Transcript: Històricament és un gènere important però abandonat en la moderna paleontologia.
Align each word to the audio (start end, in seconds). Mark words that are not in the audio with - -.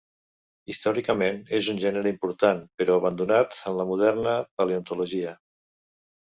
Històricament 0.73 1.35
és 1.57 1.69
un 1.73 1.81
gènere 1.83 2.13
important 2.13 2.63
però 2.81 2.95
abandonat 3.01 3.59
en 3.73 3.77
la 3.81 3.87
moderna 3.91 4.35
paleontologia. 4.63 5.37